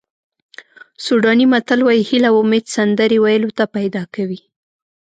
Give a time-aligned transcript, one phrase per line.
[1.05, 4.39] سوډاني متل وایي هیله او امید سندرې ویلو ته پیدا کوي.